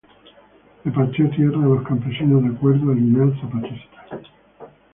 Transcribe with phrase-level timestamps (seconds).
[0.83, 4.07] Repartió tierras a los campesinos, de acuerdo al ideal zapatista.